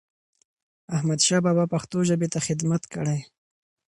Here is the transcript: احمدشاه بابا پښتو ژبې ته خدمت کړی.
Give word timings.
احمدشاه 0.95 1.41
بابا 1.45 1.65
پښتو 1.73 1.97
ژبې 2.09 2.27
ته 2.33 2.39
خدمت 2.47 2.83
کړی. 2.93 3.19